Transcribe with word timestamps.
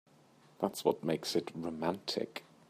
That's 0.57 0.83
what 0.83 1.03
makes 1.03 1.35
it 1.35 1.51
romantic. 1.53 2.43